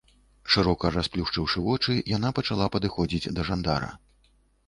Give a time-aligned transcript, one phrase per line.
[0.53, 3.93] Шырока расплюшчыўшы вочы, яна пачала падыходзіць да жандара.